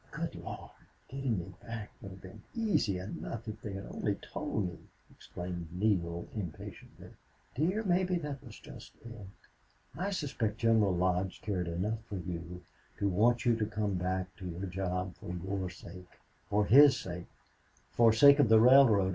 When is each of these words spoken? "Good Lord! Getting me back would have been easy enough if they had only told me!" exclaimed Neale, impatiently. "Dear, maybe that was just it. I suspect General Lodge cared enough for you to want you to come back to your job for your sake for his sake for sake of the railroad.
"Good 0.09 0.33
Lord! 0.33 0.71
Getting 1.09 1.37
me 1.37 1.53
back 1.63 1.91
would 2.01 2.09
have 2.13 2.21
been 2.23 2.41
easy 2.55 2.97
enough 2.97 3.47
if 3.47 3.61
they 3.61 3.73
had 3.73 3.85
only 3.85 4.15
told 4.15 4.67
me!" 4.67 4.79
exclaimed 5.11 5.67
Neale, 5.71 6.27
impatiently. 6.33 7.09
"Dear, 7.53 7.83
maybe 7.83 8.15
that 8.15 8.43
was 8.43 8.57
just 8.59 8.93
it. 9.05 9.27
I 9.95 10.09
suspect 10.09 10.57
General 10.57 10.95
Lodge 10.95 11.39
cared 11.43 11.67
enough 11.67 12.03
for 12.09 12.17
you 12.17 12.63
to 12.97 13.09
want 13.09 13.45
you 13.45 13.55
to 13.57 13.65
come 13.67 13.93
back 13.93 14.35
to 14.37 14.49
your 14.49 14.65
job 14.65 15.13
for 15.17 15.35
your 15.35 15.69
sake 15.69 16.09
for 16.49 16.65
his 16.65 16.99
sake 16.99 17.27
for 17.91 18.11
sake 18.11 18.39
of 18.39 18.49
the 18.49 18.59
railroad. 18.59 19.09